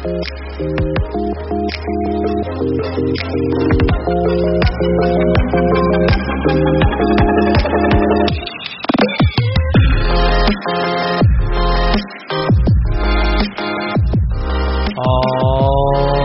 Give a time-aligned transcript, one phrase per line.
[0.00, 0.08] All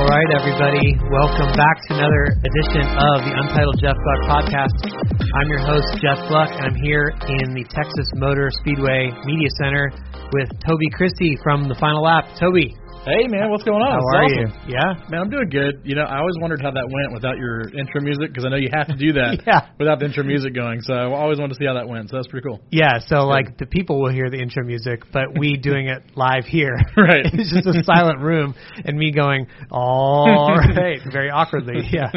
[0.08, 0.96] right, everybody.
[1.12, 4.72] Welcome back to another edition of the Untitled Jeff Gluck podcast.
[5.36, 9.92] I'm your host, Jeff Gluck, and I'm here in the Texas Motor Speedway Media Center
[10.32, 12.24] with Toby Christie from the Final Lap.
[12.40, 12.74] Toby,
[13.06, 13.92] Hey man, what's going on?
[13.92, 14.68] how It's are awesome.
[14.68, 14.74] you?
[14.74, 15.10] Yeah.
[15.14, 15.82] Man, I'm doing good.
[15.86, 18.56] You know, I always wondered how that went without your intro music because I know
[18.58, 19.70] you have to do that Yeah.
[19.78, 20.82] without the intro music going.
[20.82, 22.10] So I always wanted to see how that went.
[22.10, 22.62] So that's pretty cool.
[22.72, 26.46] Yeah, so like the people will hear the intro music, but we doing it live
[26.46, 26.74] here.
[26.98, 27.30] Right.
[27.32, 31.88] it's just a silent room and me going, all right, very awkwardly.
[31.92, 32.10] Yeah.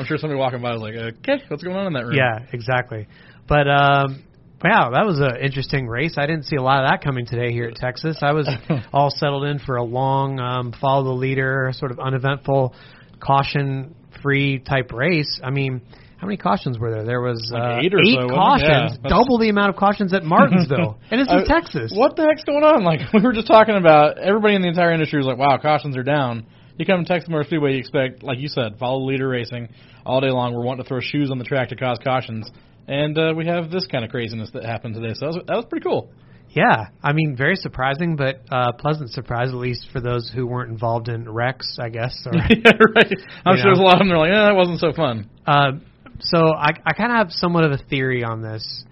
[0.00, 2.44] I'm sure somebody walking by was like, "Okay, what's going on in that room?" Yeah,
[2.52, 3.06] exactly.
[3.46, 4.24] But um
[4.64, 6.14] wow, that was an interesting race.
[6.16, 8.16] I didn't see a lot of that coming today here at Texas.
[8.22, 8.48] I was
[8.92, 12.74] all settled in for a long um follow the leader, sort of uneventful,
[13.20, 15.40] caution free type race.
[15.44, 15.82] I mean,
[16.16, 17.04] how many cautions were there?
[17.04, 20.14] There was Like uh, eight or eight so, cautions, Yeah, double the amount of cautions
[20.14, 21.92] at Martinsville, and it's in I- Texas.
[21.94, 22.82] What the heck's going on?
[22.84, 25.96] Like we were just talking about, everybody in the entire industry was like, "Wow, cautions
[25.96, 29.04] are down." You come to Texas Motor Speedway, you expect, like you said, follow the
[29.06, 29.68] leader racing
[30.04, 30.54] all day long.
[30.54, 32.50] We're wanting to throw shoes on the track to cause cautions,
[32.86, 35.14] and uh, we have this kind of craziness that happened today.
[35.14, 36.10] So that was, that was pretty cool.
[36.50, 40.70] Yeah, I mean, very surprising, but uh, pleasant surprise, at least for those who weren't
[40.70, 42.16] involved in wrecks, I guess.
[42.26, 43.12] Or, yeah, right.
[43.44, 44.08] I'm sure there's a lot of them.
[44.08, 45.72] They're like, "Eh, that wasn't so fun." Uh,
[46.20, 48.84] so I, I kind of have somewhat of a theory on this.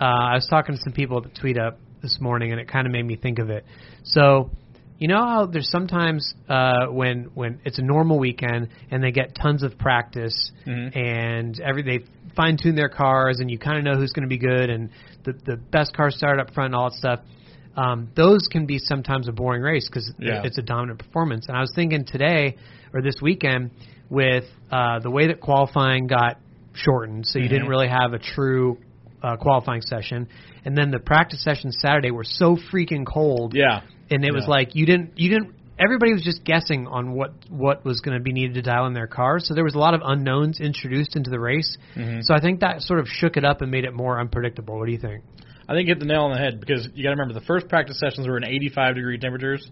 [0.00, 2.66] Uh, I was talking to some people at the tweet up this morning, and it
[2.66, 3.64] kind of made me think of it.
[4.02, 4.50] So,
[4.98, 9.34] you know how there's sometimes uh, when when it's a normal weekend and they get
[9.34, 10.96] tons of practice Mhm.
[10.96, 12.04] and every they
[12.36, 14.90] fine tune their cars and you kind of know who's going to be good and
[15.24, 17.20] the the best cars start up front and all that stuff.
[17.76, 20.42] Um, those can be sometimes a boring race because Yeah.
[20.44, 21.48] it's a dominant performance.
[21.48, 22.54] And I was thinking today
[22.92, 23.72] or this weekend
[24.10, 26.38] with uh, the way that qualifying got
[26.74, 27.70] shortened, so you didn't Mhm.
[27.70, 28.78] really have a true
[29.22, 30.28] uh, qualifying session,
[30.66, 33.80] and then the practice sessions Saturday were so freaking cold, Yeah.
[34.10, 35.54] And it was like you didn't you didn't.
[35.76, 38.94] Everybody was just guessing on what what was going to be needed to dial in
[38.94, 41.76] their cars, so there was a lot of unknowns introduced into the race.
[41.96, 42.22] Mhm.
[42.22, 44.78] So I think that sort of shook it up and made it more unpredictable.
[44.78, 45.24] What do you think?
[45.68, 47.46] I think you hit the nail on the head because you got to remember the
[47.46, 49.68] first practice sessions were in 85 degree temperatures.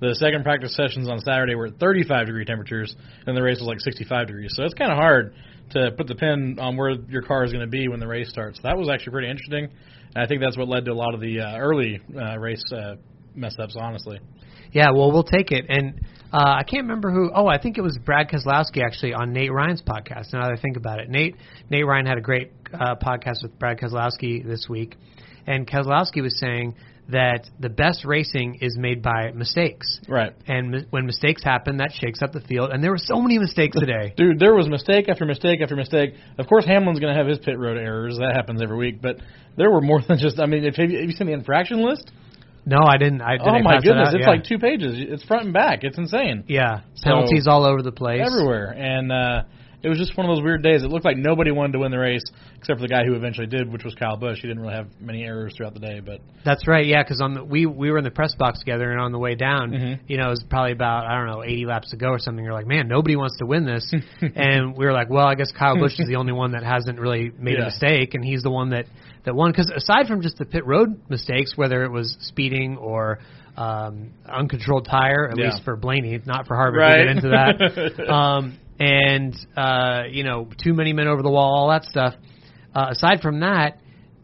[0.00, 2.94] The second practice sessions on Saturday were at 35 degree temperatures,
[3.26, 4.52] and the race was like 65 degrees.
[4.54, 5.34] So it's kind of hard
[5.70, 8.28] to put the pin on where your car is going to be when the race
[8.30, 8.60] starts.
[8.62, 9.68] That was actually pretty interesting,
[10.14, 12.62] and I think that's what led to a lot of the uh, early uh, race
[12.72, 12.94] uh,
[13.38, 13.76] mess ups.
[13.78, 14.20] Honestly,
[14.72, 15.66] Yeah, well, we'll take it.
[15.68, 16.00] And
[16.32, 17.30] uh, I can't remember who.
[17.34, 20.32] Oh, I think it was Brad Keselowski actually on Nate Ryan's podcast.
[20.32, 21.36] Now that I think about it, Nate
[21.70, 24.96] Nate Ryan had a great uh, podcast with Brad Keselowski this week,
[25.46, 26.74] and Keselowski was saying
[27.10, 29.98] that the best racing is made by mistakes.
[30.08, 30.34] right.
[30.46, 32.68] And mi- when mistakes happen, that shakes up the field.
[32.70, 34.12] And there were so many mistakes today.
[34.14, 36.12] Dude, there was mistake after mistake after mistake.
[36.36, 38.18] Of course, Hamlin's going to have his pit road errors.
[38.18, 39.00] That happens every week.
[39.00, 39.16] But
[39.56, 40.38] there were more than just.
[40.38, 42.12] I mean, if, have, you, have you seen the infraction list?
[42.66, 43.22] No, I didn't.
[43.22, 44.30] I didn't oh my goodness, it's yeah.
[44.30, 44.94] like two pages.
[44.98, 45.84] It's front and back.
[45.84, 46.44] It's insane.
[46.48, 48.22] yeah So- penalties all over the place.
[48.24, 48.70] everywhere.
[48.70, 49.42] And uh,
[49.82, 50.82] it was just one of those weird days.
[50.82, 52.22] It looked like nobody wanted to win the race
[52.58, 54.38] except for the guy who eventually did, which was Kyle Busch.
[54.42, 56.84] He didn't really have many errors throughout the day, but That's right.
[56.84, 59.18] Yeah, because on the we we were in the press box together, and on the
[59.18, 59.98] way down, Mhm.
[60.08, 62.44] you know, it was probably about I don't know 80 laps to go or something.
[62.44, 63.92] You're like, man, nobody wants to win this,
[64.34, 66.98] and we were like, well, I guess Kyle Busch is the only one that hasn't
[66.98, 68.86] really made a mistake, and he's the one that
[69.24, 69.50] that won.
[69.52, 73.18] Because aside from just the pit road mistakes, whether it was speeding or
[73.56, 75.46] um, uncontrolled tire, at Yeah.
[75.50, 76.78] least for Blaney, not for Harvick.
[76.78, 76.96] Right.
[77.04, 77.28] We'll get into
[77.98, 78.08] that.
[78.12, 82.14] um, and uh, you know, too many men over the wall, all that stuff.
[82.74, 83.80] Uh, aside from that,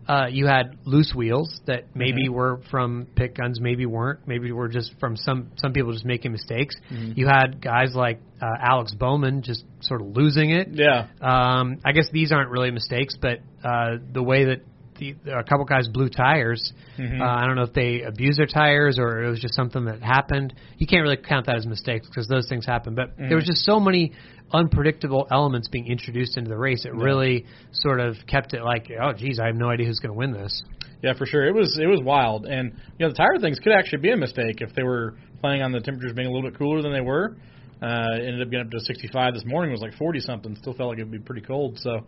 [0.06, 2.34] uh, you had loose wheels that maybe Mm-hmm.
[2.34, 6.30] were from pit guns, maybe weren't, maybe were just from some some people just making
[6.32, 6.74] mistakes.
[6.92, 7.12] Mm-hmm.
[7.16, 10.68] You had guys like uh, Alex Bowman just sort of losing it.
[10.72, 11.06] yeah.
[11.22, 14.60] Um, I guess these aren't really mistakes, but uh, the way that
[14.98, 17.20] the, a couple guys blew tires, Mhm.
[17.20, 20.02] uh, I don't know if they abused their tires or it was just something that
[20.02, 20.54] happened.
[20.78, 22.94] You can't really count that as mistakes because those things happen.
[22.94, 24.12] But there was just so many
[24.52, 26.84] unpredictable elements being introduced into the race.
[26.84, 30.12] It really sort of kept it like, oh, geez, I have no idea who's going
[30.12, 30.62] to win this.
[31.02, 31.44] Yeah, for sure.
[31.46, 34.16] It was it was wild, and you know the tire things could actually be a
[34.16, 37.02] mistake if they were planning on the temperatures being a little bit cooler than they
[37.02, 37.36] were.
[37.82, 39.70] Uh, it ended up getting up to 65 this morning.
[39.70, 40.56] It was like 40 something.
[40.56, 41.78] Still felt like it would be pretty cold.
[41.78, 42.06] So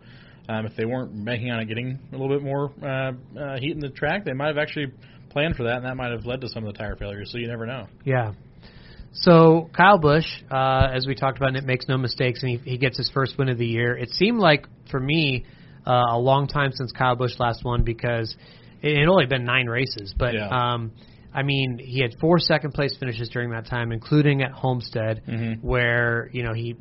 [0.49, 3.71] um, if they weren't banking on it getting a little bit more uh, uh, heat
[3.71, 4.87] in the track, they might have actually
[5.29, 7.29] planned for that, and that might have led to some of the tire failures.
[7.31, 7.87] So you never know.
[8.05, 8.33] Yeah.
[9.13, 12.71] So Kyle Busch, uh, as we talked about, and it makes no mistakes, and he,
[12.71, 13.97] he gets his first win of the year.
[13.97, 15.45] It seemed like for me
[15.85, 18.35] uh, a long time since Kyle Busch last won because
[18.81, 20.47] it had only been nine races, but Yeah.
[20.49, 20.91] um,
[21.33, 25.61] I mean, he had four second place finishes during that time, including at Homestead, Mhm.
[25.61, 26.75] where you know he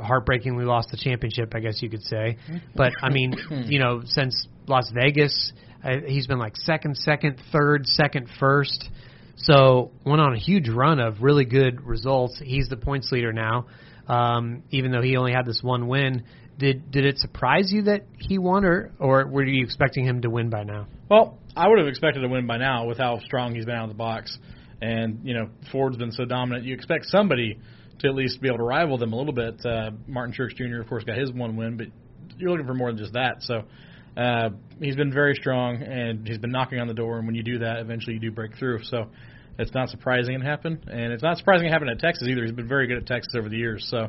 [0.00, 2.36] heartbreakingly lost the championship, I guess you could say.
[2.74, 5.52] But I mean, you know, since Las Vegas,
[5.84, 8.90] uh, he's been like second, second, third, second, first.
[9.36, 12.38] So went on a huge run of really good results.
[12.42, 13.66] He's the points leader now,
[14.08, 16.22] um, even though he only had this one win.
[16.58, 20.30] Did did it surprise you that he won, or or were you expecting him to
[20.30, 20.86] win by now?
[21.10, 23.84] Well, I would have expected to win by now with how strong he's been out
[23.84, 24.36] of the box,
[24.80, 26.64] and you know Ford's been so dominant.
[26.64, 27.58] You expect somebody
[27.98, 29.64] to at least be able to rival them a little bit.
[29.64, 30.80] Uh, Martin Truex Jr.
[30.80, 31.86] of course got his one win, but
[32.38, 33.36] you're looking for more than just that.
[33.40, 33.64] So
[34.16, 34.50] uh,
[34.80, 37.18] he's been very strong, and he's been knocking on the door.
[37.18, 38.82] And when you do that, eventually you do break through.
[38.84, 39.10] So
[39.58, 42.42] it's not surprising it happened, and it's not surprising it happened at Texas either.
[42.42, 43.86] He's been very good at Texas over the years.
[43.90, 44.08] So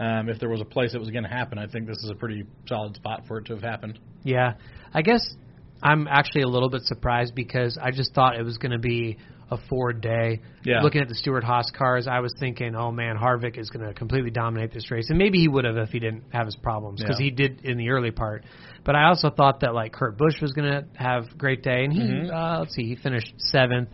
[0.00, 2.10] um, if there was a place that was going to happen, I think this is
[2.10, 3.98] a pretty solid spot for it to have happened.
[4.24, 4.54] Yeah,
[4.92, 5.34] I guess
[5.82, 9.18] I'm actually a little bit surprised because I just thought it was going to be
[9.50, 10.40] a Ford day.
[10.64, 10.80] Yeah.
[10.80, 13.92] Looking at the Stewart Haas cars, I was thinking, oh man, Harvick is going to
[13.92, 17.00] completely dominate this race, and maybe he would have if he didn't have his problems
[17.02, 17.24] because Yeah.
[17.24, 18.44] he did in the early part.
[18.84, 21.84] But I also thought that like Kurt Busch was going to have a great day,
[21.84, 22.32] and he Mhm.
[22.32, 23.90] uh, let's see, he finished seventh.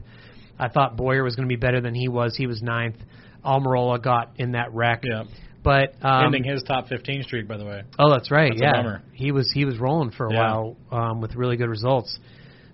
[0.60, 2.36] I thought Bowyer was going to be better than he was.
[2.36, 3.02] He was ninth.
[3.44, 5.04] Almirola got in that wreck.
[5.04, 5.24] Yeah.
[5.62, 7.82] But um, Ending his top 15 streak, by the way.
[7.98, 8.52] Oh, that's right.
[8.56, 10.38] That's yeah, he was he was rolling for a Yeah.
[10.38, 12.18] while um, with really good results.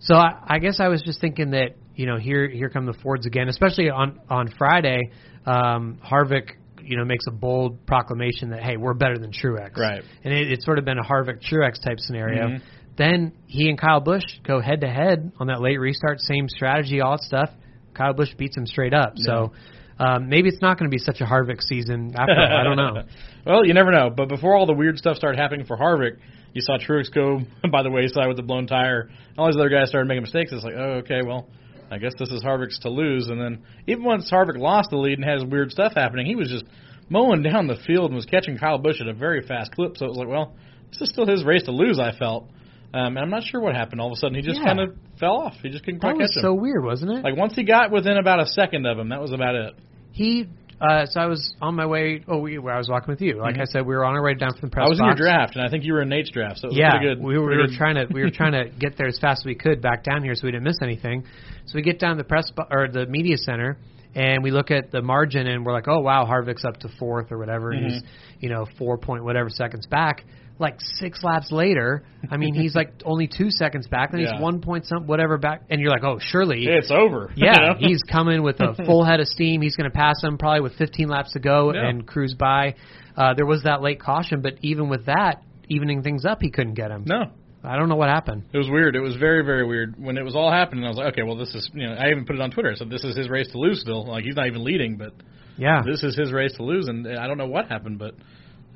[0.00, 2.92] So I, I guess I was just thinking that you know here here come the
[2.92, 5.00] Fords again, especially on on Friday.
[5.46, 6.50] Um, Harvick
[6.82, 10.02] you know makes a bold proclamation that hey we're better than Truex, Right.
[10.22, 12.48] And it, it's sort of been a Harvick Truex type scenario.
[12.48, 12.62] Mhm.
[12.96, 17.00] Then he and Kyle Busch go head to head on that late restart, same strategy,
[17.00, 17.50] all that stuff.
[17.94, 19.14] Kyle Busch beats him straight up.
[19.16, 19.52] So
[19.98, 22.58] um, maybe it's not going to be such a Harvick season after all.
[22.60, 23.02] I don't know.
[23.46, 24.10] well, you never know.
[24.10, 26.18] But before all the weird stuff started happening for Harvick,
[26.52, 29.10] you saw Truex go by the wayside with the blown tire.
[29.38, 30.52] All these other guys started making mistakes.
[30.52, 31.48] It's like, oh, okay, well,
[31.90, 33.28] I guess this is Harvick's to lose.
[33.28, 36.48] And then even once Harvick lost the lead and has weird stuff happening, he was
[36.48, 36.64] just
[37.08, 39.96] mowing down the field and was catching Kyle Busch at a very fast clip.
[39.96, 40.54] So it was like, well,
[40.90, 41.98] this is still his race to lose.
[41.98, 42.48] I felt.
[42.92, 44.00] Um, and I'm not sure what happened.
[44.00, 44.66] All of a sudden, he just Yeah.
[44.66, 45.54] kind of fell off.
[45.62, 46.42] He just couldn't That quite was catch him.
[46.42, 47.24] so weird, wasn't it?
[47.24, 49.74] like once he got within about a second of him, that was about it.
[50.12, 50.46] He,
[50.80, 52.22] uh, so I was on my way.
[52.28, 53.34] Oh, we, I was walking with you.
[53.40, 53.62] Like Mhm.
[53.62, 55.14] I said, we were on our way down from the press I was in your
[55.16, 57.22] draft, and I think you were in Nate's draft, so it was Yeah, pretty good.
[57.24, 59.46] we were, we were trying to we were trying to get there as fast as
[59.46, 61.24] we could back down here, so we didn't miss anything.
[61.66, 63.76] So we get down to the press bo- or the media center,
[64.14, 67.32] and we look at the margin, and we're like, oh wow, Harvick's up to fourth
[67.32, 67.70] or whatever.
[67.72, 68.02] and He's
[68.40, 70.24] you know four point whatever seconds back.
[70.58, 74.32] Like six laps later, I mean, he's like only two seconds back, then Yeah.
[74.34, 77.32] he's one point some whatever back, and you're like, oh, surely It's over.
[77.36, 79.60] Yeah, he's coming with a full head of steam.
[79.62, 81.88] He's going to pass him probably with 15 laps to go Yeah.
[81.88, 82.76] and cruise by.
[83.16, 86.74] Uh, there was that late caution, but even with that, evening things up, he couldn't
[86.74, 87.02] get him.
[87.06, 87.24] no.
[87.66, 88.42] I don't know what happened.
[88.52, 88.94] It was weird.
[88.94, 89.94] It was very, very weird.
[89.98, 92.10] When it was all happening, I was like, okay, well, this is, you know, I
[92.10, 92.70] even put it on Twitter.
[92.70, 94.04] I said, this is his race to lose still.
[94.06, 95.14] Like, he's not even leading, but
[95.56, 98.16] Yeah, this is his race to lose, and I don't know what happened, but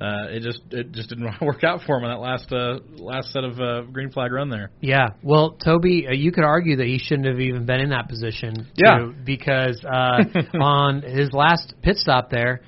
[0.01, 3.31] uh, it just it just didn't work out for him on that last uh, last
[3.31, 4.71] set of uh, green flag run there.
[4.81, 5.09] yeah.
[5.23, 8.67] Well, Toby, uh, you could argue that he shouldn't have even been in that position.
[8.75, 8.97] Yeah.
[8.99, 10.23] too, because uh,
[10.61, 12.61] on his last pit stop there.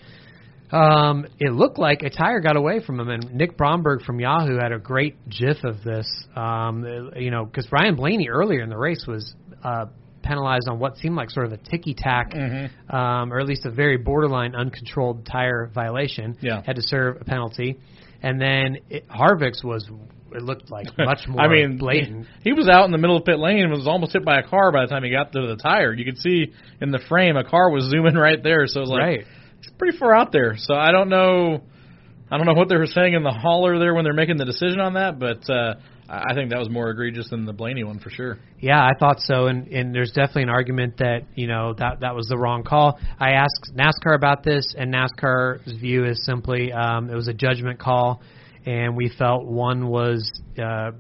[0.72, 4.58] Um, it looked like a tire got away from him, and Nick Bromberg from Yahoo
[4.58, 6.08] had a great GIF of this.
[6.34, 9.36] Um, you know, because Ryan Blaney earlier in the race was
[9.66, 9.88] uh,
[10.24, 12.94] penalized on what seemed like sort of a ticky tack, Mhm.
[12.94, 16.36] um, or at least a very borderline uncontrolled tire violation.
[16.42, 16.62] Yeah.
[16.66, 17.78] had to serve a penalty,
[18.22, 19.90] and then it, Harvick's was
[20.34, 22.26] it looked like much more I mean, blatant.
[22.44, 24.40] He, he was out in the middle of pit lane and was almost hit by
[24.40, 25.94] a car by the time he got to the tire.
[25.94, 28.66] You could see in the frame a car was zooming right there.
[28.68, 29.26] So it was like right.
[29.60, 30.56] it's pretty far out there.
[30.58, 31.62] So I don't know.
[32.34, 34.46] I don't know what they were saying in the hauler there when they're making the
[34.46, 35.76] decision on that, but uh,
[36.14, 38.38] I think that was more egregious than the Blaney one for sure.
[38.60, 42.16] Yeah, I thought so, and and there's definitely an argument that you know that that
[42.16, 43.00] was the wrong call.
[43.18, 47.80] I asked NASCAR about this, and NASCAR's view is simply um, it was a judgment
[47.80, 48.22] call,
[48.66, 50.30] and we felt one was
[50.62, 50.92] uh,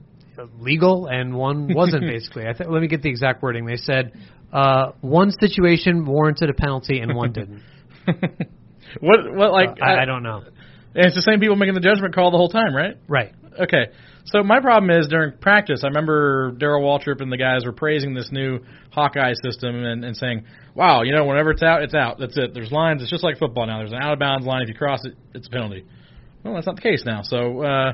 [0.60, 2.04] legal and one wasn't.
[2.04, 3.66] basically, I th- let me get the exact wording.
[3.66, 4.14] They said
[4.54, 7.64] uh, one situation warranted a penalty and one didn't.
[9.02, 9.20] what?
[9.34, 9.52] What?
[9.52, 10.44] Like Uh, I, I don't know.
[10.94, 12.98] And it's the same people making the judgment call the whole time, right?
[13.08, 13.34] Right.
[13.60, 13.92] Okay.
[14.26, 18.14] So my problem is during practice, I remember Darrell Waltrip and the guys were praising
[18.14, 18.60] this new
[18.92, 20.46] Hawkeye system and, and saying,
[20.76, 22.20] "Wow, you know, whenever it's out, it's out.
[22.20, 22.54] That's it.
[22.54, 23.02] There's lines.
[23.02, 23.80] It's just like football now.
[23.80, 24.62] There's an out of bounds line.
[24.62, 25.86] If you cross it, it's a penalty."
[26.44, 27.22] Well, that's not the case now.
[27.24, 27.94] So uh,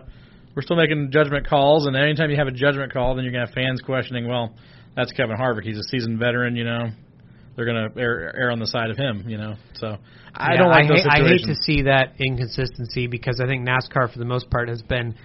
[0.55, 3.45] we're still making judgment calls, and anytime you have a judgment call, then you're gonna
[3.45, 4.53] have fans questioning, "Well,
[4.95, 5.63] that's Kevin Harvick.
[5.63, 6.55] He's a seasoned veteran.
[6.55, 6.89] You know,
[7.57, 9.25] they're gonna err, err on the side of him.
[9.27, 9.97] You know." So
[10.33, 13.47] I Yeah, don't like I those hate, I hate to see that inconsistency because I
[13.47, 15.15] think NASCAR, for the most part, has been,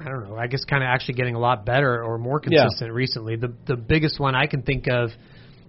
[0.00, 2.64] I don't know, I guess kind of actually getting a lot better or more Yeah.
[2.64, 3.36] consistent recently.
[3.36, 5.10] The the biggest one I can think of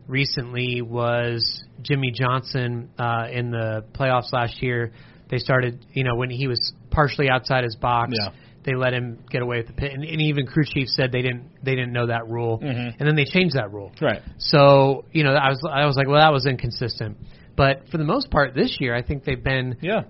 [0.08, 4.92] recently was Jimmie Johnson uh, in the playoffs last year.
[5.30, 8.12] They started, you know, when he was partially outside his box.
[8.20, 8.30] Yeah.
[8.65, 11.22] They let him get away with the pit, and, and even crew chief said they
[11.22, 12.96] didn't they didn't know that rule, Mhm.
[13.00, 13.91] and then they changed that rule.
[14.01, 14.22] Right.
[14.38, 17.17] So you know, I was I was like, well, that was inconsistent.
[17.55, 20.03] But for the most part, this year, I think they've been Yeah.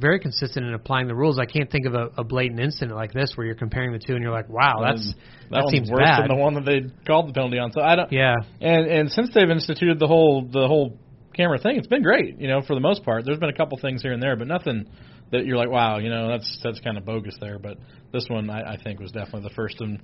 [0.00, 1.38] very consistent in applying the rules.
[1.38, 4.14] I can't think of a, a blatant incident like this where you're comparing the two
[4.14, 5.14] and you're like, wow, that's
[5.50, 6.22] that, seems worse bad.
[6.22, 7.72] than the one that they called the penalty on.
[7.72, 8.12] So I don't.
[8.12, 10.96] Yeah, And and since they've instituted the whole the whole
[11.34, 12.40] camera thing, it's been great.
[12.40, 14.46] You know, for the most part, there's been a couple things here and there, but
[14.48, 14.86] nothing
[15.32, 17.58] that you're like, wow, you know, that's that's kind of bogus there.
[17.58, 17.78] But
[18.12, 20.00] this one, I, I think, was definitely the first, and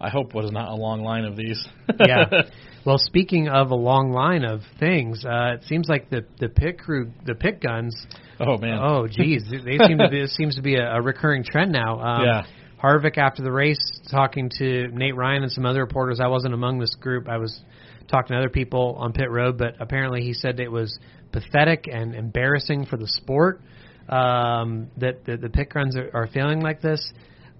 [0.00, 1.64] I hope was not a long line of these.
[2.06, 2.24] yeah.
[2.84, 6.80] Well, speaking of a long line of things, uh, it seems like the the pit
[6.80, 7.94] crew, the pit guns.
[8.40, 8.80] oh man.
[8.82, 10.22] Oh, geez, they seem to be.
[10.22, 12.00] This seems to be a, a recurring trend now.
[12.00, 12.42] Um, Yeah.
[12.82, 13.78] Harvick after the race,
[14.10, 16.18] talking to Nate Ryan and some other reporters.
[16.18, 17.28] I wasn't among this group.
[17.28, 17.60] I was
[18.08, 20.98] talking to other people on pit road, but apparently he said it was
[21.30, 23.60] pathetic and embarrassing for the sport
[24.08, 27.12] um, that the, the pit guns are, are feeling like this.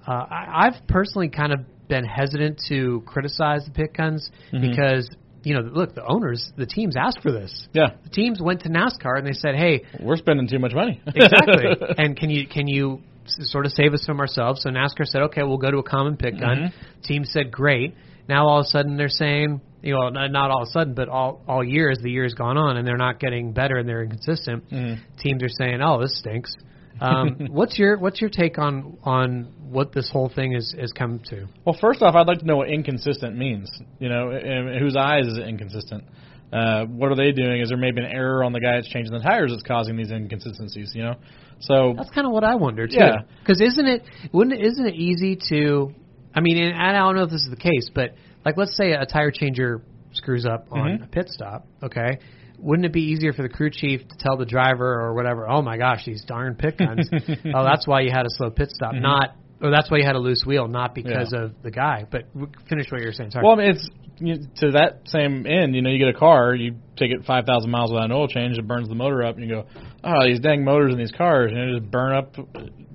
[0.06, 4.70] Uh, I, I've personally kind of been hesitant to criticize the pit guns Mhm.
[4.70, 5.08] because
[5.44, 7.66] you know, look, the owners, the teams asked for this.
[7.72, 11.00] Yeah, The teams went to NASCAR and they said, "Hey, we're spending too much money.
[11.16, 11.64] exactly.
[11.99, 14.62] and can you can you s- sort of save us from ourselves?
[14.62, 16.70] So NASCAR said, okay, we'll go to a common pit gun.
[16.72, 17.02] Mhm.
[17.02, 17.92] Team said, great.
[18.28, 21.08] Now all of a sudden they're saying, you know, not all of a sudden, but
[21.08, 23.88] all all year as the year has gone on, and they're not getting better and
[23.88, 24.68] they're inconsistent.
[24.70, 24.98] Mhm.
[25.18, 26.54] Teams are saying, oh, this stinks.
[27.00, 31.20] Um, what's your what's your take on on what this whole thing is is come
[31.30, 31.48] to?
[31.64, 33.70] Well, first off, I'd like to know what inconsistent means.
[33.98, 36.04] You know, in, in whose eyes is it inconsistent?
[36.52, 37.62] Uh, what are they doing?
[37.62, 40.10] Is there maybe an error on the guy that's changing the tires that's causing these
[40.10, 40.92] inconsistencies?
[40.94, 41.14] You know,
[41.60, 42.96] so That's kind of what I wonder too.
[42.98, 43.22] Yeah.
[43.40, 44.02] Because isn't it
[44.32, 45.94] wouldn't it, isn't it easy to?
[46.34, 48.92] I mean, and I don't know if this is the case, but like let's say
[48.92, 51.04] a tire changer screws up on Mhm.
[51.04, 51.66] a pit stop.
[51.82, 52.18] Okay,
[52.58, 55.48] wouldn't it be easier for the crew chief to tell the driver or whatever?
[55.48, 57.08] Oh my gosh, these darn pit guns.
[57.54, 59.02] oh, that's why you had a slow pit stop, Mhm.
[59.02, 59.30] not.
[59.60, 61.44] Or that's why you had a loose wheel, not because Yeah.
[61.44, 62.04] of the guy.
[62.10, 62.24] But
[62.68, 63.30] finish what you were saying.
[63.30, 63.44] Sorry.
[63.44, 65.74] Well, I mean, it's you, to that same end.
[65.76, 68.26] You know, you get a car, you take it five thousand miles without an oil
[68.28, 69.64] change, it burns the motor up, and you go,
[70.02, 72.34] "Oh, these dang motors in these cars, and they just burn up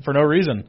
[0.04, 0.66] for no reason."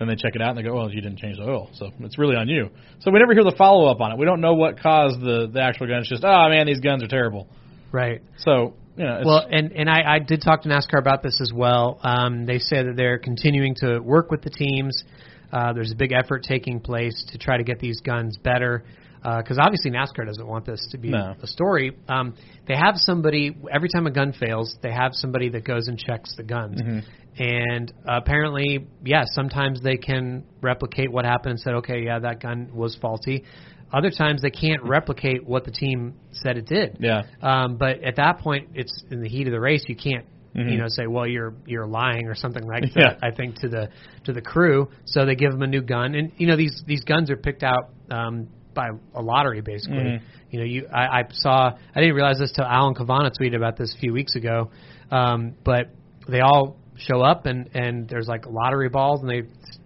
[0.00, 1.90] Then they check it out and they go, "Well, you didn't change the oil, so
[2.00, 4.18] it's really on you." So we never hear the follow up on it.
[4.18, 5.98] We don't know what caused the the actual gun.
[6.00, 7.46] It's just, "Oh man, these guns are terrible."
[7.92, 8.22] right.
[8.38, 11.52] So you know, Well, and and I, I did talk to NASCAR about this as
[11.54, 12.00] well.
[12.02, 15.04] Um, they say that they're continuing to work with the teams.
[15.52, 18.84] Uh, there's a big effort taking place to try to get these guns better.
[19.22, 21.34] Because obviously NASCAR doesn't want this to be No.
[21.42, 21.92] a story.
[22.08, 22.32] Um,
[22.66, 26.34] they have somebody every time a gun fails, they have somebody that goes and checks
[26.36, 26.80] the guns.
[26.80, 27.04] Mhm.
[27.38, 32.70] And apparently, yes, sometimes they can replicate what happened and said, okay, yeah, that gun
[32.74, 33.44] was faulty.
[33.92, 36.98] Other times they can't replicate what the team said it did.
[37.00, 39.84] yeah, Um, but at that point, it's in the heat of the race.
[39.88, 40.70] You can't, Mhm.
[40.72, 43.14] you know, say, "Well, you're you're lying" or something like Yeah.
[43.14, 43.18] that.
[43.22, 43.88] I think to the
[44.24, 47.02] to the crew, so they give them a new gun, and you know these these
[47.04, 50.04] guns are picked out um, by a lottery, basically.
[50.04, 50.20] Mhm.
[50.50, 53.76] You know, you I, I saw I didn't realize this till Alan Cavanna tweeted about
[53.76, 54.70] this a few weeks ago,
[55.10, 55.88] um, but
[56.28, 59.42] they all show up and and there's like lottery balls, and they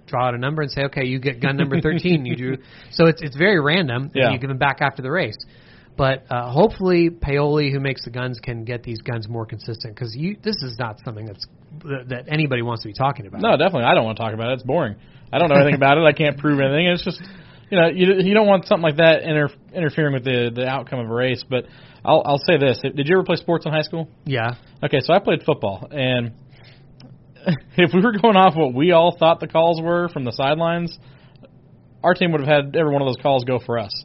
[0.07, 2.57] draw out a number and say, "Okay, you get gun number 13." you do
[2.91, 4.11] so it's it's very random.
[4.15, 4.27] Yeah.
[4.27, 5.37] And you give them back after the race.
[5.97, 10.15] But uh, hopefully, Paoli, who makes the guns, can get these guns more consistent because
[10.17, 11.47] you this is not something that's
[11.85, 13.41] that, that anybody wants to be talking about.
[13.41, 13.85] no, definitely.
[13.85, 14.55] I don't want to talk about it.
[14.55, 14.97] It's boring.
[15.33, 16.03] I don't know anything about it.
[16.03, 16.87] I can't prove anything.
[16.87, 17.23] It's just
[17.71, 20.99] you know you you don't want something like that inter, interfering with the the outcome
[20.99, 21.45] of a race.
[21.49, 21.67] But
[22.05, 24.09] I'll I'll say this: Did you ever play sports in high school?
[24.25, 26.33] Yeah, Okay, so I played football, and
[27.77, 30.97] if we were going off what we all thought the calls were from the sidelines,
[32.03, 34.05] our team would have had every one of those calls go for us.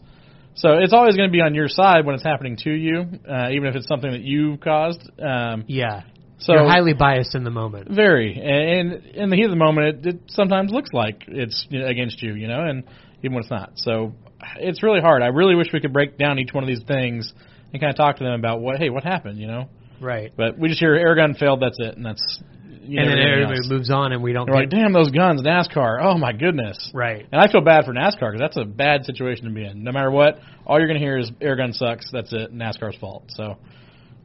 [0.56, 3.50] So it's always going to be on your side when it's happening to you, uh,
[3.52, 5.02] even if it's something that you caused.
[5.22, 6.02] Um, yeah.
[6.40, 7.90] so You're highly biased in the moment.
[7.90, 12.22] very, and in the heat of the moment, it, it sometimes looks like it's against
[12.22, 12.84] you, you know, and
[13.20, 13.74] even when it's not.
[13.76, 14.14] So
[14.58, 15.22] it's really hard.
[15.22, 17.32] I really wish we could break down each one of these things
[17.72, 19.70] and kind of talk to them about what, hey, what happened, you know.
[20.02, 20.32] Right.
[20.36, 21.62] But we just hear air gun failed.
[21.62, 22.42] That's it, and that's
[22.90, 23.70] you and then everybody else.
[23.70, 24.50] moves on, and we don't.
[24.50, 26.00] We're like, damn those guns, NASCAR.
[26.02, 26.92] Oh my goodness.
[26.94, 27.26] right.
[27.32, 29.84] And I feel bad for NASCAR because that's a bad situation to be in.
[29.84, 32.12] No matter what, all you're going to hear is air gun sucks.
[32.12, 32.54] That's it.
[32.54, 33.26] NASCAR's fault.
[33.30, 33.58] So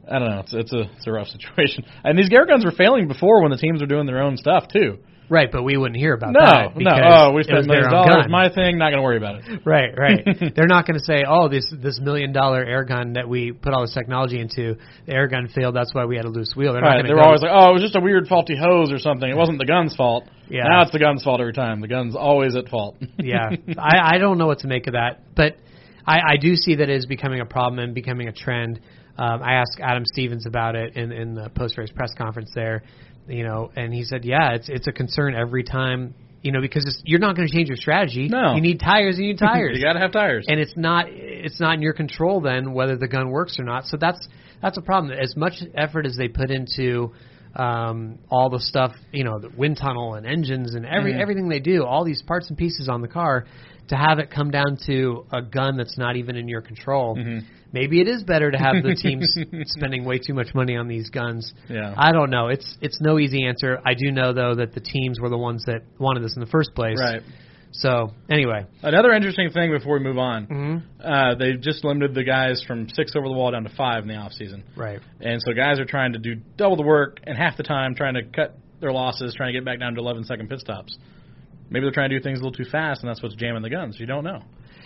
[0.09, 0.39] I don't know.
[0.39, 1.85] It's it's a it's a rough situation.
[2.03, 4.67] And these air guns were failing before when the teams were doing their own stuff
[4.67, 4.99] too.
[5.29, 6.75] Right, but we wouldn't hear about No, that.
[6.75, 6.79] no.
[6.79, 8.23] because Oh, we spent millions dollars.
[8.23, 8.31] gun.
[8.31, 8.77] My thing.
[8.77, 9.61] Not going to worry about it.
[9.65, 10.23] Right, right.
[10.55, 13.73] They're not going to say, "Oh, this this million dollar air gun that we put
[13.73, 14.75] all this technology into,
[15.07, 15.75] the air gun failed.
[15.75, 16.93] That's why we had a loose wheel." They're Right.
[17.01, 17.15] going They to.
[17.15, 19.29] were always like, oh, it was just a weird faulty hose or something.
[19.29, 20.25] It wasn't the gun's fault.
[20.49, 20.63] Yeah.
[20.65, 21.81] Now it's the gun's fault every time.
[21.81, 22.97] The gun's always at fault.
[23.17, 25.57] yeah, I, I don't know what to make of that, but
[26.05, 28.79] I, I do see that it is becoming a problem and becoming a trend.
[29.17, 32.83] Um, I asked Adam Stevens about it in in the post race press conference there,
[33.27, 36.85] you know, and he said, yeah, it's it's a concern every time, you know, because
[36.85, 38.27] it's, you're not going to change your strategy.
[38.29, 38.55] No.
[38.55, 39.17] you need tires.
[39.17, 39.77] You need tires.
[39.77, 40.45] you got to have tires.
[40.47, 43.85] and it's not it's not in your control then whether the gun works or not.
[43.85, 44.27] So that's
[44.61, 45.11] that's a problem.
[45.11, 47.11] As much effort as they put into
[47.55, 51.21] um, all the stuff, you know, the wind tunnel and engines and every Mhm.
[51.21, 53.45] everything they do, all these parts and pieces on the car,
[53.87, 57.15] to have it come down to a gun that's not even in your control.
[57.15, 57.43] Mhm.
[57.75, 61.09] Maybe it is better to have the teams spending way too much money on these
[61.09, 61.53] guns.
[61.69, 61.93] Yeah.
[61.97, 62.47] I don't know.
[62.47, 63.81] It's it's no easy answer.
[63.85, 66.47] I do know though that the teams were the ones that wanted this in the
[66.47, 66.97] first place.
[66.97, 67.21] right.
[67.73, 68.65] So anyway.
[68.81, 72.87] Another interesting thing before we move on, hmm uh, they've just limited the guys from
[72.87, 74.63] six over the wall down to five in the off season.
[74.77, 75.01] Right.
[75.19, 78.13] And so guys are trying to do double the work and half the time trying
[78.13, 80.97] to cut their losses, trying to get back down to 11 second pit stops.
[81.69, 83.69] Maybe they're trying to do things a little too fast, and that's what's jamming the
[83.69, 83.97] guns.
[83.99, 84.43] You don't know.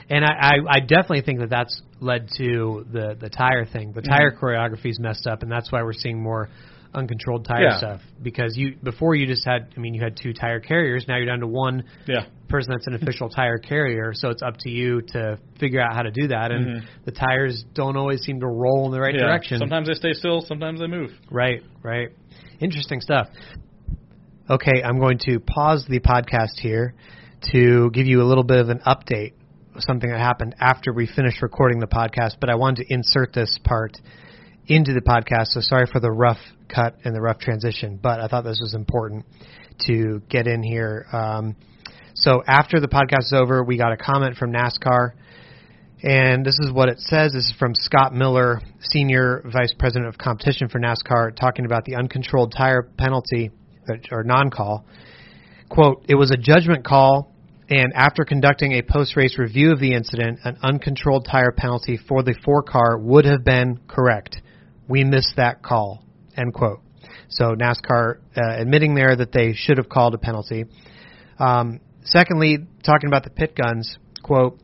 [0.09, 3.91] And I, I, I definitely think that that's led to the the tire thing.
[3.93, 6.49] The tire choreography is messed up, and that's why we're seeing more
[6.95, 7.77] uncontrolled tire Yeah.
[7.77, 8.01] stuff.
[8.21, 11.05] Because you before you just had, I mean, you had two tire carriers.
[11.07, 12.25] Now you're down to one Yeah.
[12.47, 14.11] person that's an official tire carrier.
[14.15, 16.51] So it's up to you to figure out how to do that.
[16.51, 16.85] And Mhm.
[17.05, 19.21] the tires don't always seem to roll in the right yeah.
[19.27, 19.59] direction.
[19.59, 21.11] Sometimes they stay still, sometimes they move.
[21.29, 22.09] Right, right.
[22.59, 23.27] Interesting stuff.
[24.49, 26.95] Okay, I'm going to pause the podcast here
[27.53, 29.33] to give you a little bit of an update
[29.81, 33.59] something that happened after we finished recording the podcast, but I wanted to insert this
[33.63, 33.97] part
[34.67, 36.37] into the podcast, so sorry for the rough
[36.73, 39.25] cut and the rough transition, but I thought this was important
[39.87, 41.05] to get in here.
[41.11, 41.55] Um,
[42.13, 45.13] so after the podcast is over, we got a comment from NASCAR.
[46.01, 47.33] And this is what it says.
[47.33, 51.95] This is from Scott Miller, Senior Vice President of Competition for NASCAR, talking about the
[51.95, 53.51] uncontrolled tire penalty
[54.11, 54.85] or non call.
[55.69, 57.28] Quote, it was a judgment call,
[57.69, 62.23] and after conducting a post race review of the incident, an uncontrolled tire penalty for
[62.23, 64.41] the four car would have been correct.
[64.87, 66.03] We missed that call.
[66.35, 66.79] End quote.
[67.29, 70.65] So NASCAR uh, admitting there that they should have called a penalty.
[71.37, 74.59] Um, secondly, talking about the pit guns, quote,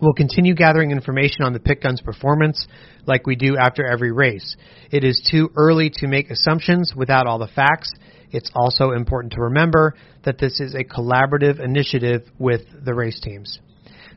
[0.00, 2.66] We'll continue gathering information on the pit gun's performance
[3.06, 4.56] like we do after every race.
[4.90, 7.90] It is too early to make assumptions without all the facts.
[8.36, 9.94] It's also important to remember
[10.24, 13.58] that this is a collaborative initiative with the race teams.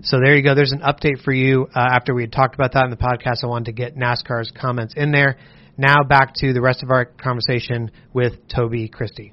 [0.01, 0.55] So there you go.
[0.55, 1.67] There's an update for you.
[1.73, 4.51] Uh, after we had talked about that in the podcast, I wanted to get NASCAR's
[4.59, 5.37] comments in there.
[5.77, 9.31] Now back to the rest of our conversation with Toby Christie.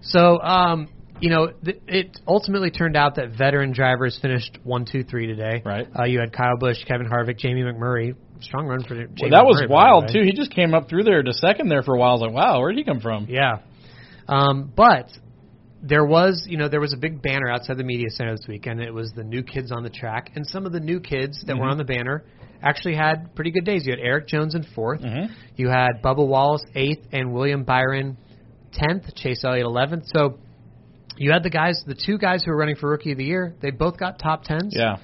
[0.00, 0.88] So, um,
[1.20, 5.60] you know, th- it ultimately turned out that veteran drivers finished one, two, three today.
[5.62, 5.86] Right.
[5.94, 8.14] Uh, you had Kyle Busch, Kevin Harvick, Jamie McMurray.
[8.40, 10.22] Strong run for Jamie Well, that was McMurray, by wild too.
[10.22, 12.10] He just came up through there to second there for a while.
[12.10, 13.26] I was like, wow, where did he come from?
[13.28, 13.58] Yeah.
[14.30, 15.10] Um, but
[15.82, 18.80] there was, you know, there was a big banner outside the media center this weekend.
[18.80, 21.56] It was the new kids on the track, and some of the new kids that
[21.56, 21.72] were Mhm.
[21.72, 22.24] on the banner
[22.62, 23.86] actually had pretty good days.
[23.86, 25.30] You had Erik Jones in 4th Mhm.
[25.56, 28.16] You had Bubba Wallace eighth, and William Byron
[28.72, 29.14] tenth.
[29.14, 30.04] Chase Elliott eleventh.
[30.14, 30.38] So
[31.16, 33.54] you had the guys, the two guys who were running for Rookie of the Year.
[33.60, 34.74] They both got top tens.
[34.76, 34.96] Yeah.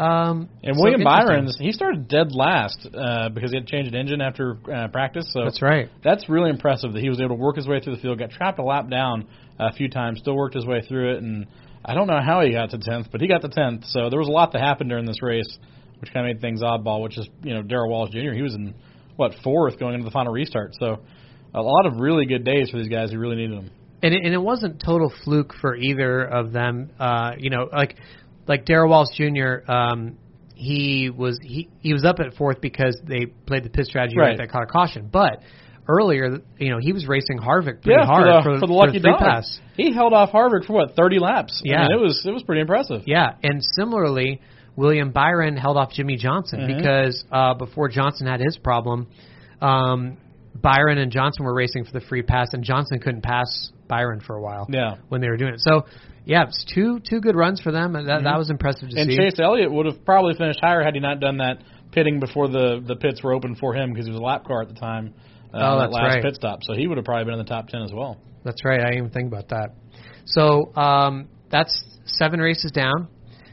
[0.00, 1.04] Um, And so William.
[1.04, 5.30] Byron's he started dead last uh, because he had changed an engine after uh, practice.
[5.32, 5.88] So That's right.
[6.02, 8.30] That's really impressive that he was able to work his way through the field, got
[8.30, 9.26] trapped a lap down
[9.58, 11.46] a few times, still worked his way through it, and
[11.84, 13.84] I don't know how he got to tenth, but he got to tenth.
[13.86, 15.58] So there was a lot that happened during this race,
[16.00, 17.02] which kind of made things oddball.
[17.02, 18.32] Which is you know Darrell Wallace Jr.
[18.32, 18.74] He was in
[19.16, 20.72] what fourth going into the final restart.
[20.80, 21.00] So
[21.52, 23.70] a lot of really good days for these guys who really needed them.
[24.02, 26.90] and it, and it wasn't total fluke for either of them.
[26.98, 27.96] Uh, you know, like
[28.50, 29.70] like Darrell Wallace Jr.
[29.70, 30.18] Um,
[30.54, 34.36] he was he he was up at fourth because they played the pit strategy Right.
[34.36, 35.08] that caught a caution.
[35.10, 35.40] But
[35.88, 38.72] earlier, you know, he was racing Harvick pretty yeah, hard for the, for the for
[38.86, 39.20] lucky free dog.
[39.20, 39.58] pass.
[39.76, 41.62] He held off Harvick for what thirty laps.
[41.64, 41.76] Yeah.
[41.78, 43.02] I mean, it was it was pretty impressive.
[43.06, 44.40] Yeah, and similarly,
[44.76, 46.76] William Byron held off Jimmie Johnson Mhm.
[46.76, 49.06] because uh, before Johnson had his problem,
[49.62, 50.16] um,
[50.54, 54.36] Byron and Johnson were racing for the free pass, and Johnson couldn't pass Byron for
[54.36, 54.66] a while.
[54.68, 54.96] Yeah.
[55.08, 55.60] when they were doing it.
[55.60, 55.86] So,
[56.24, 59.10] yeah, it's two two good runs for them, and that, that was impressive to Mm-hmm.
[59.10, 59.18] And.
[59.18, 61.58] Chase Elliott would have probably finished higher had he not done that
[61.92, 64.62] pitting before the the pits were open for him because he was a lap car
[64.62, 65.14] at the time.
[65.52, 66.22] Uh, Oh, on that that's last right.
[66.22, 68.16] pit stop, so he would have probably been in the top ten as well.
[68.44, 68.80] That's right.
[68.80, 69.70] I didn't even think about that.
[70.26, 73.08] So um, that's seven races down,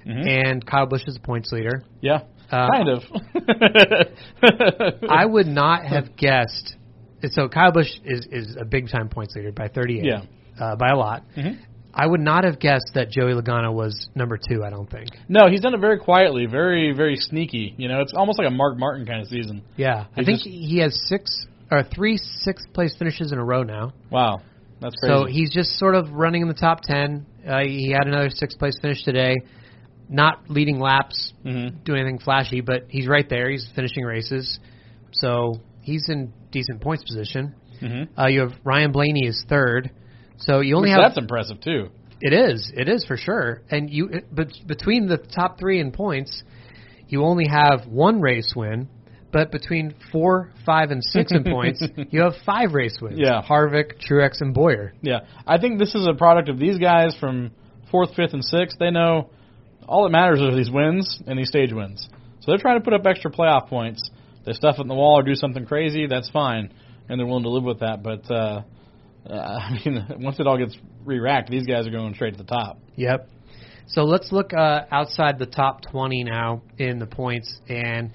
[0.06, 0.28] Mhm.
[0.28, 1.84] and Kyle Busch is the points leader.
[2.02, 2.20] Yeah,
[2.52, 3.04] Uh, kind of.
[5.10, 6.76] I would not have guessed.
[7.32, 10.06] So Kyle Busch is is a big time points leader by 38.
[10.06, 10.22] Yeah.
[10.60, 11.24] Uh, by a lot.
[11.36, 11.58] Mhm.
[11.94, 14.64] I would not have guessed that Joey Logano was number two.
[14.64, 15.08] I don't think.
[15.28, 17.74] No, he's done it very quietly, very very sneaky.
[17.78, 19.64] You know, it's almost like a Mark Martin kind of season.
[19.78, 23.64] Yeah, I think just- he has six or three sixth place finishes in a row
[23.64, 23.94] now.
[24.12, 24.42] Wow,
[24.80, 25.14] that's crazy.
[25.16, 27.26] So he's just sort of running in the top ten.
[27.48, 29.36] Uh, he had another sixth place finish today.
[30.10, 31.84] not leading laps, Mm-hmm.
[31.84, 33.50] doing anything flashy, but he's right there.
[33.50, 34.58] He's finishing races,
[35.12, 37.56] so he's in decent points position.
[37.82, 38.20] Mm-hmm.
[38.20, 39.92] Uh, you have Ryan Blaney is third,
[40.38, 41.90] so you only have That's impressive too.
[42.22, 43.62] it is it is for sure.
[43.70, 46.44] And you but between the top three in points,
[47.08, 48.90] you only have one race win.
[49.30, 53.20] But between four, five, and six in points, you have five race wins.
[53.20, 53.42] Yeah.
[53.42, 54.94] Harvick, Truex, and Bowyer.
[55.02, 57.52] Yeah, I think this is a product of these guys from
[57.92, 58.78] fourth, fifth, and sixth.
[58.80, 59.30] They know
[59.86, 62.08] all that matters are these wins and these stage wins.
[62.40, 64.10] So they're trying to put up extra playoff points.
[64.48, 66.08] They stuff it in the wall or do something crazy.
[66.08, 66.74] That's fine,
[67.10, 68.02] and they're willing to live with that.
[68.02, 68.62] But uh,
[69.30, 72.50] uh, I mean, once it all gets re-racked, these guys are going straight to the
[72.50, 72.80] top.
[72.96, 73.30] Yep.
[73.88, 78.12] So let's look uh, outside the top 20 now in the points, and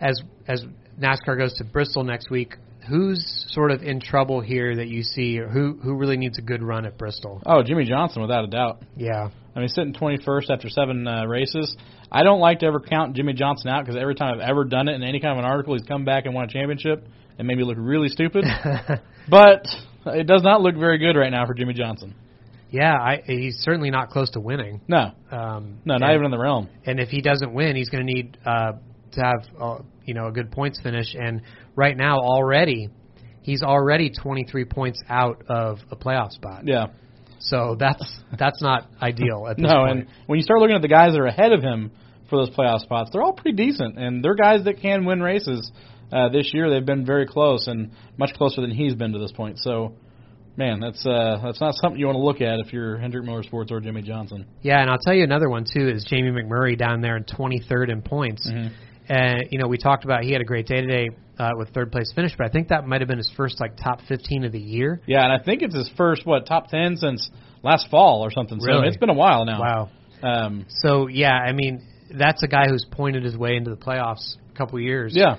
[0.00, 0.64] as as
[1.00, 2.56] NASCAR goes to Bristol next week,
[2.88, 6.42] who's sort of in trouble here that you see, or who who really needs a
[6.42, 7.42] good run at Bristol?
[7.44, 8.82] Oh, Jimmie Johnson, without a doubt.
[8.96, 9.30] Yeah.
[9.54, 11.74] I mean, sitting 21st after seven uh, races.
[12.12, 14.88] I don't like to ever count Jimmie Johnson out because every time I've ever done
[14.88, 17.06] it in any kind of an article, he's come back and won a championship
[17.38, 18.44] and made me look really stupid.
[19.28, 19.66] but
[20.06, 22.14] it does not look very good right now for Jimmie Johnson.
[22.70, 24.82] yeah, I, he's certainly not close to winning.
[24.88, 26.68] No, Um, no, not and, even in the realm.
[26.84, 28.72] And if he doesn't win, he's going to need uh,
[29.16, 31.14] to have uh, you know a good points finish.
[31.18, 31.42] And
[31.74, 32.88] right now, already,
[33.42, 36.62] he's already 23 points out of a playoff spot.
[36.66, 36.86] Yeah,
[37.38, 39.90] So that's that's not ideal at this no, point.
[40.00, 41.90] and when you start looking at the guys that are ahead of him
[42.30, 45.70] for those playoff spots, they're all pretty decent, and they're guys that can win races.
[46.12, 49.32] Uh, this year, they've been very close and much closer than he's been to this
[49.32, 49.58] point.
[49.58, 49.94] So,
[50.56, 53.72] man, that's uh, that's not something you want to look at if you're Hendrick Motorsports
[53.72, 54.46] or Jimmie Johnson.
[54.62, 57.90] Yeah, and I'll tell you another one too is Jamie McMurray down there in 23rd
[57.90, 58.48] in points.
[58.48, 58.70] Mhm.
[59.08, 61.92] And you know we talked about he had a great day today uh, with third
[61.92, 64.52] place finish, but I think that might have been his first like top 15 of
[64.52, 65.00] the year.
[65.06, 67.30] Yeah, and I think it's his first what top ten since
[67.62, 68.58] last fall or something.
[68.60, 68.88] So Really?
[68.88, 69.60] it's been a while now.
[69.60, 69.90] Wow.
[70.22, 74.36] Um, So yeah, I mean that's a guy who's pointed his way into the playoffs
[74.52, 75.12] a couple years.
[75.14, 75.36] yeah,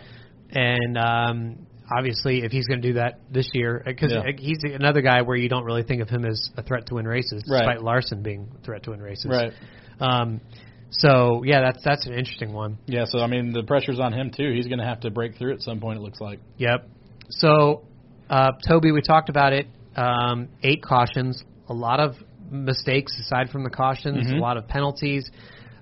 [0.51, 4.23] and um, obviously if he's going to do that this year, because Yeah.
[4.38, 7.08] he's another guy where you don't really think of him as a threat to win
[7.08, 7.60] races, Right.
[7.60, 9.25] despite Larson being a threat to win races.
[9.27, 9.51] right.
[9.99, 10.41] Um,
[10.89, 12.78] so yeah, that's that's an interesting one.
[12.86, 14.52] Yeah, so I mean the pressure's on him too.
[14.54, 16.00] He's going to have to break through at some point.
[16.00, 16.39] It looks like.
[16.58, 16.88] Yep.
[17.30, 17.86] So
[18.30, 19.67] uh, Toby, we talked about it.
[19.95, 22.15] Um, eight cautions, a lot of
[22.52, 24.38] mistakes aside from the cautions, Mhm.
[24.38, 25.30] a lot of penalties,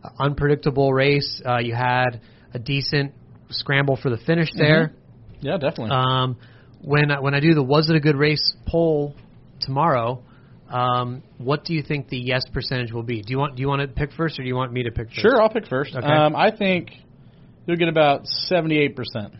[0.04, 1.42] uh, unpredictable race.
[1.46, 2.22] Uh, you had
[2.54, 3.14] a decent
[3.50, 4.94] scramble for the finish there.
[5.42, 5.92] Yeah, definitely.
[5.92, 6.38] Um,
[6.82, 9.16] when I, when I do the was it a good race poll
[9.60, 10.24] tomorrow,
[10.70, 13.22] um, what do you think the yes percentage will be?
[13.22, 14.92] Do you want do you want to pick first or do you want me to
[14.92, 15.22] pick first?
[15.22, 15.96] sure, I'll pick first.
[15.96, 16.06] Okay.
[16.06, 16.92] Um, I think
[17.66, 19.34] you'll get about seventy-eight percent.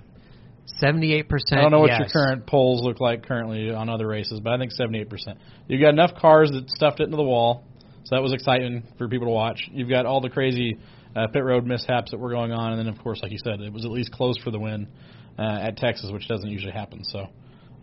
[0.78, 1.60] Seventy-eight percent.
[1.60, 2.00] I don't know what yes.
[2.00, 5.40] your current polls look like currently on other races, but I think seventy-eight percent.
[5.68, 7.64] You've got enough cars that stuffed it into the wall,
[8.04, 9.68] so that was exciting for people to watch.
[9.72, 10.78] You've got all the crazy
[11.16, 13.62] uh, pit road mishaps that were going on, and then of course, like you said,
[13.62, 14.88] it was at least close for the win
[15.40, 17.04] uh, at Texas, which doesn't usually happen.
[17.04, 17.30] So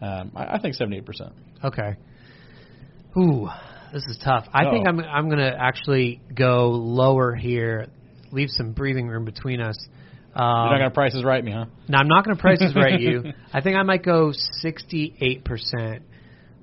[0.00, 1.32] um, I, I think seventy-eight percent.
[1.64, 1.96] Okay.
[3.16, 3.48] Ooh,
[3.92, 4.46] this is tough.
[4.52, 7.86] I think I'm I'm gonna actually go lower here,
[8.30, 9.76] leave some breathing room between us.
[10.34, 11.66] Um, You're not going to prices right me, huh?
[11.88, 13.22] Now I'm not going to prices right you.
[13.52, 16.04] I think I might go 68 percent.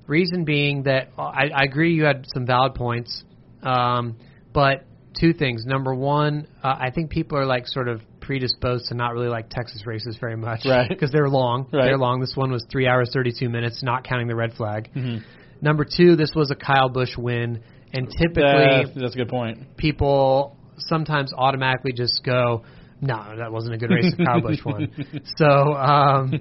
[0.08, 3.22] Reason being that uh, I, I agree you had some valid points,
[3.62, 4.16] um,
[4.52, 4.86] but
[5.18, 5.64] two things.
[5.64, 9.50] Number one, uh, I think people are like sort of predisposed to not really like
[9.50, 10.88] Texas races very much, Right.
[10.88, 11.68] Because they're long.
[11.72, 11.84] Right.
[11.84, 12.20] They're long.
[12.20, 14.90] This one was three hours 32 minutes, not counting the red flag.
[14.96, 15.18] Mm-hmm.
[15.62, 19.76] Number two, this was a Kyle Busch win, and typically That's, that's a good point.
[19.76, 22.64] people sometimes automatically just go,
[23.00, 24.90] "No, that wasn't a good race if Kyle Busch won."
[25.36, 26.40] So, um,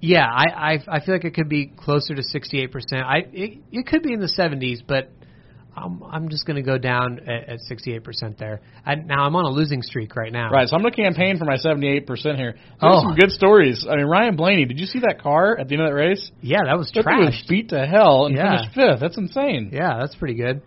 [0.00, 3.02] yeah, I, I I feel like it could be closer to sixty eight percent.
[3.02, 5.10] I it, it could be in the seventies, but
[5.76, 8.60] I'm I'm just going to go down at, at sixty eight percent there.
[8.84, 10.50] I, now I'm on a losing streak right now.
[10.50, 12.52] Right, so I'm going to campaign for my 78% here.
[12.54, 13.02] There's Oh.
[13.02, 13.86] some good stories.
[13.88, 16.30] I mean, Ryan Blaney, did you see that car at the end of that race?
[16.40, 17.44] Yeah, that was That was trash.
[17.48, 18.56] beat to hell and Yeah.
[18.58, 19.00] finished fifth.
[19.00, 19.70] That's insane.
[19.72, 20.62] Yeah, that's pretty good.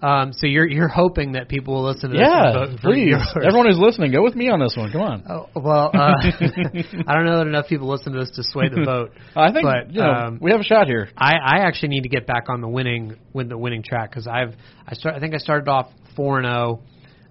[0.00, 2.90] Um, so you're you're hoping that people will listen to this Yeah, and vote for
[2.92, 3.14] please.
[3.36, 4.92] Everyone who's listening, go with me on this one.
[4.92, 5.24] Come on.
[5.28, 6.12] Oh, well, uh,
[7.06, 9.10] I don't know that enough people listen to this to sway the vote.
[9.34, 11.08] I think but, you know um, we have a shot here.
[11.16, 14.28] I, I actually need to get back on the winning win the winning track because
[14.28, 14.54] I've
[14.86, 16.80] I start I think I started off four and zero,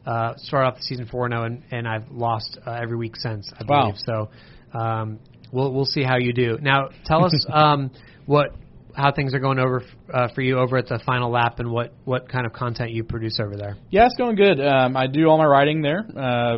[0.05, 3.15] uh, started off the season four and zero, and and I've lost uh, every week
[3.15, 3.83] since I Wow.
[3.83, 3.99] believe.
[4.05, 4.29] So
[4.77, 5.19] um,
[5.53, 6.57] we'll we'll see how you do.
[6.61, 7.91] Now tell us um,
[8.25, 8.53] what
[8.97, 11.93] how things are going over uh, for you over at the final lap and what
[12.03, 13.77] what kind of content you produce over there.
[13.91, 14.59] Yeah, it's going good.
[14.59, 15.99] Um, I do all my writing there.
[15.99, 16.57] Uh,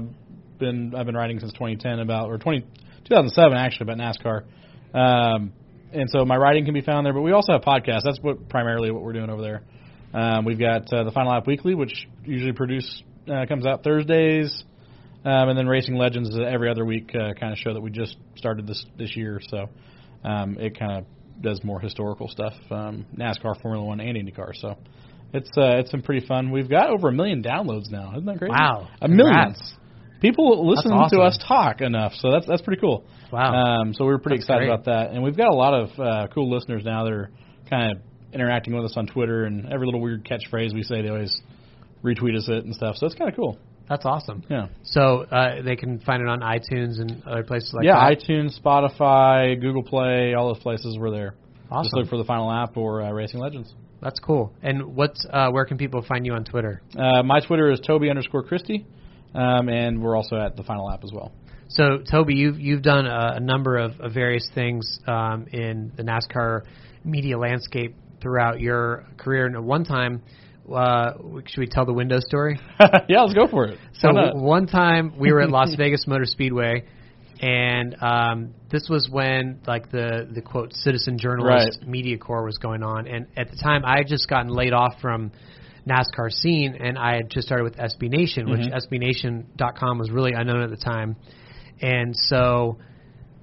[0.57, 4.43] been I've been writing since 2010 about or 20, 2007 actually about NASCAR.
[4.95, 5.51] Um,
[5.91, 8.03] and so my writing can be found there, but we also have podcasts.
[8.03, 9.61] That's what primarily what we're doing over there.
[10.13, 14.63] Um, we've got uh, the Final Lap Weekly, which usually produce uh, comes out Thursdays,
[15.25, 17.91] um, and then Racing Legends is every other week uh, kind of show that we
[17.91, 19.41] just started this this year.
[19.49, 19.69] So
[20.23, 21.05] um, it kind of
[21.41, 24.51] does more historical stuff, um, NASCAR, Formula One, and IndyCar.
[24.55, 24.75] So
[25.33, 26.51] it's uh, it's been pretty fun.
[26.51, 28.11] We've got over a million downloads now.
[28.11, 28.51] Isn't that crazy?
[28.51, 28.87] Wow.
[29.01, 29.55] a million.
[30.21, 33.05] People listen That's to us talk enough, so that's that's pretty cool.
[33.31, 33.53] Wow.
[33.53, 34.73] Um, so we were pretty That's excited great.
[34.73, 37.29] about that, and we've got a lot of uh, cool listeners now that are
[37.69, 38.01] kind of
[38.33, 41.41] interacting with us on Twitter, and every little weird catchphrase we say, they always
[42.03, 42.95] retweet us it and stuff.
[42.97, 43.57] So it's kind of cool.
[43.89, 44.43] That's awesome.
[44.49, 44.67] Yeah.
[44.83, 48.19] So uh, they can find it on iTunes and other places like yeah, that.
[48.19, 51.31] iTunes, Spotify, Google Play, all those places we're there.
[51.31, 51.99] Just Awesome.
[51.99, 53.73] look for the Final Lap or uh, Racing Legends.
[54.01, 54.53] That's cool.
[54.61, 56.81] And what's uh, where can people find you on Twitter?
[56.97, 58.85] Uh, my Twitter is Toby underscore Christie,
[59.35, 61.31] um, and we're also at the Final Lap as well.
[61.67, 66.03] So Toby, you've you've done a, a number of, of various things um, in the
[66.03, 66.61] NASCAR
[67.03, 69.45] media landscape throughout your career.
[69.45, 70.21] And at one time,
[70.73, 71.13] uh,
[71.45, 72.59] should we tell the window story?
[73.09, 73.79] yeah, let's go for it.
[73.99, 74.27] So Why not?
[74.29, 76.85] w- one time we were at Las Vegas Motor Speedway,
[77.41, 82.83] and um, this was when like the the quote citizen journalist media corps was going
[82.83, 85.31] on, and at the time I had just gotten laid off from
[85.87, 90.61] NASCAR scene, and I had just started with SB Nation, which SBNation.com was really unknown
[90.61, 91.15] at the time,
[91.81, 92.77] and so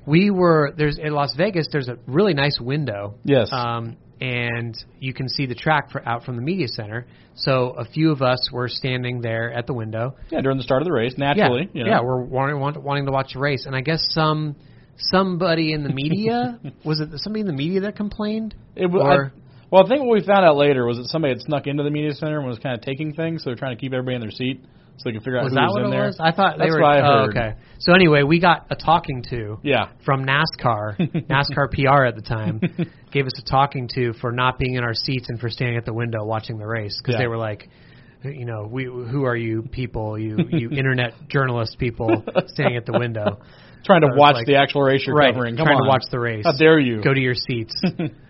[0.06, 1.66] we were there's in Las Vegas.
[1.72, 3.16] There's a really nice window.
[3.24, 3.48] Yes.
[3.50, 7.06] Um, and you can see the track for, out from the media center.
[7.34, 10.16] So a few of us were standing there at the window.
[10.30, 11.68] yeah, during the start of the race, naturally.
[11.72, 11.90] yeah, you know.
[11.90, 14.56] yeah, we're wanting, want, wanting to watch the race, and I guess some
[14.98, 18.54] somebody in the media was it somebody in the media that complained?
[18.74, 19.02] It, was.
[19.04, 19.30] Or- I,
[19.70, 21.90] well, I think what we found out later was that somebody had snuck into the
[21.90, 24.20] media center and was kind of taking things, so they're trying to keep everybody in
[24.20, 24.64] their seat
[24.98, 26.06] so they can figure out was who that was what in it there.
[26.06, 26.16] was?
[26.20, 26.80] I thought they That's were.
[26.82, 27.54] what I oh, okay.
[27.78, 29.88] So anyway, we got a talking to Yeah.
[30.04, 30.96] from NASCAR,
[31.28, 32.60] NASCAR PR at the time,
[33.12, 35.84] gave us a talking to for not being in our seats and for standing at
[35.84, 37.24] the window watching the race because Yeah.
[37.24, 37.68] they were like,
[38.24, 42.98] you know, we who are you people, you you internet journalist people standing at the
[42.98, 43.38] window,
[43.84, 45.32] Trying to watch like- the actual race you're right?
[45.32, 45.56] covering.
[45.56, 45.84] Come trying on.
[45.84, 46.44] to watch the race.
[46.44, 47.02] How dare you?
[47.04, 47.74] Go to your seats.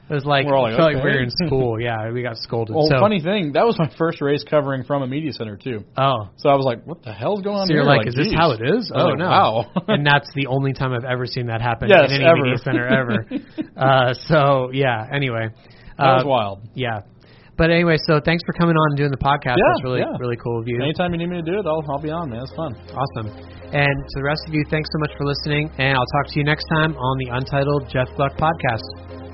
[0.08, 1.18] It was like, We're all like, felt like we okay.
[1.18, 1.80] were in school.
[1.80, 2.76] Yeah, we got scolded.
[2.76, 5.82] well, so, funny thing, that was my first race covering from a media center too.
[5.98, 8.14] Oh, So I was like, "What the hell's going on so here?" you're like, is
[8.14, 8.92] this how it is?
[8.94, 9.26] Oh like, no!
[9.26, 9.72] Wow.
[9.88, 12.38] and that's the only time I've ever seen that happen Yes, in any ever.
[12.38, 13.26] media center ever.
[13.76, 15.10] uh, so yeah.
[15.10, 15.50] Anyway,
[15.98, 16.62] that uh, was wild.
[16.74, 17.00] Yeah.
[17.58, 19.56] But anyway, so thanks for coming on and doing the podcast.
[19.58, 20.22] Yeah, That's really yeah.
[20.22, 20.78] really cool of you.
[20.78, 22.42] Anytime you need me to do it, I'll I'll be on, man.
[22.46, 22.76] It's fun.
[22.94, 23.32] Awesome.
[23.74, 25.66] And to the rest of you, thanks so much for listening.
[25.82, 29.25] And I'll talk to you next time on the Untitled Jeff Gluck podcast.